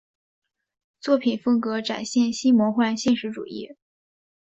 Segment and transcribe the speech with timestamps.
[0.99, 3.75] 作品风格展现新魔幻现实主义。